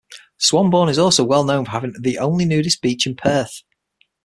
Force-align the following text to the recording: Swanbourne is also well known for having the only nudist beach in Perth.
Swanbourne 0.39 0.89
is 0.89 0.97
also 0.97 1.23
well 1.23 1.43
known 1.43 1.63
for 1.63 1.69
having 1.69 1.93
the 2.01 2.17
only 2.17 2.43
nudist 2.43 2.81
beach 2.81 3.05
in 3.05 3.15
Perth. 3.15 3.61